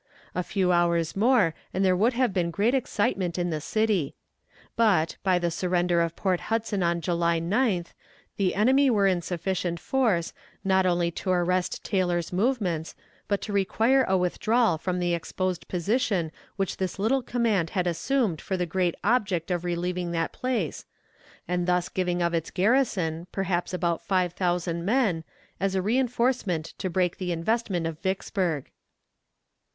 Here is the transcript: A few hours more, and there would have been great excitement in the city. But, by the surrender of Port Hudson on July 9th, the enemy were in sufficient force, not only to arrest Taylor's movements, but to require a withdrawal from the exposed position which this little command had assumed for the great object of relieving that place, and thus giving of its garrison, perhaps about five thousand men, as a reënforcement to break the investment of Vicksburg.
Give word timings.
A 0.33 0.41
few 0.41 0.71
hours 0.71 1.15
more, 1.15 1.53
and 1.75 1.85
there 1.85 1.95
would 1.95 2.13
have 2.13 2.33
been 2.33 2.49
great 2.49 2.73
excitement 2.73 3.37
in 3.37 3.51
the 3.51 3.61
city. 3.61 4.15
But, 4.75 5.17
by 5.21 5.37
the 5.37 5.51
surrender 5.51 6.01
of 6.01 6.15
Port 6.15 6.39
Hudson 6.49 6.81
on 6.81 7.01
July 7.01 7.39
9th, 7.39 7.89
the 8.35 8.55
enemy 8.55 8.89
were 8.89 9.05
in 9.05 9.21
sufficient 9.21 9.79
force, 9.79 10.33
not 10.63 10.87
only 10.87 11.11
to 11.11 11.29
arrest 11.29 11.83
Taylor's 11.83 12.33
movements, 12.33 12.95
but 13.27 13.41
to 13.41 13.53
require 13.53 14.03
a 14.07 14.17
withdrawal 14.17 14.79
from 14.79 14.97
the 14.97 15.13
exposed 15.13 15.67
position 15.67 16.31
which 16.55 16.77
this 16.77 16.97
little 16.97 17.21
command 17.21 17.69
had 17.69 17.85
assumed 17.85 18.41
for 18.41 18.57
the 18.57 18.65
great 18.65 18.95
object 19.03 19.51
of 19.51 19.63
relieving 19.63 20.09
that 20.13 20.33
place, 20.33 20.83
and 21.47 21.67
thus 21.67 21.89
giving 21.89 22.23
of 22.23 22.33
its 22.33 22.49
garrison, 22.49 23.27
perhaps 23.31 23.71
about 23.71 24.01
five 24.03 24.33
thousand 24.33 24.83
men, 24.83 25.23
as 25.59 25.75
a 25.75 25.79
reënforcement 25.79 26.73
to 26.79 26.89
break 26.89 27.17
the 27.19 27.31
investment 27.31 27.85
of 27.85 27.99
Vicksburg. 27.99 28.71